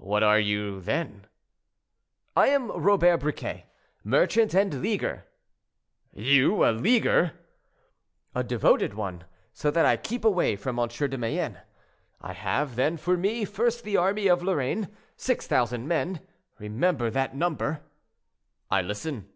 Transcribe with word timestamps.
"What 0.00 0.22
are 0.22 0.38
you, 0.38 0.82
then?" 0.82 1.26
"I 2.36 2.48
am 2.48 2.70
Robert 2.70 3.16
Briquet, 3.20 3.64
merchant 4.04 4.52
and 4.52 4.82
leaguer." 4.82 5.24
"You 6.12 6.62
a 6.66 6.70
leaguer?" 6.72 7.32
"A 8.34 8.44
devoted 8.44 8.92
one, 8.92 9.24
so 9.54 9.70
that 9.70 9.86
I 9.86 9.96
keep 9.96 10.22
away 10.22 10.56
from 10.56 10.78
M. 10.78 10.86
de 10.88 11.16
Mayenne. 11.16 11.60
I 12.20 12.34
have, 12.34 12.76
then, 12.76 12.98
for 12.98 13.16
me, 13.16 13.46
first, 13.46 13.84
the 13.84 13.96
army 13.96 14.26
of 14.26 14.42
Lorraine—six 14.42 15.46
thousand 15.46 15.88
men; 15.88 16.20
remember 16.58 17.08
that 17.08 17.34
number." 17.34 17.80
"I 18.70 18.82
listen." 18.82 19.30